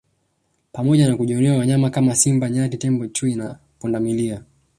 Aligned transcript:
pamoja 0.71 1.07
na 1.09 1.17
kujionea 1.17 1.57
wanyama 1.57 1.89
kama 1.89 2.15
Simba 2.15 2.49
Nyati 2.49 2.77
Tembo 2.77 3.03
Nyani 3.03 3.13
Chui 3.13 3.35
na 3.35 3.59
Pundamilia 3.79 4.41